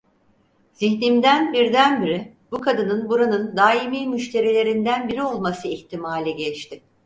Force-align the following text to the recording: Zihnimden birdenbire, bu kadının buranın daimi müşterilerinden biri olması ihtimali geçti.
Zihnimden 0.73 1.53
birdenbire, 1.53 2.33
bu 2.51 2.61
kadının 2.61 3.09
buranın 3.09 3.57
daimi 3.57 4.07
müşterilerinden 4.07 5.07
biri 5.07 5.23
olması 5.23 5.67
ihtimali 5.67 6.35
geçti. 6.35 6.81